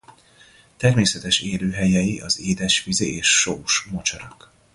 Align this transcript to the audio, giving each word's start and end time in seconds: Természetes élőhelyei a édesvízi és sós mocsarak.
Természetes 0.77 1.39
élőhelyei 1.39 2.19
a 2.21 2.25
édesvízi 2.37 3.15
és 3.15 3.27
sós 3.27 3.87
mocsarak. 3.91 4.51